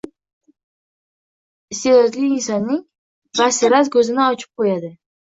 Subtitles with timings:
[1.75, 2.79] Iste’dodli insonning
[3.41, 4.91] basirat ko‘zini ochib qo‘yadi.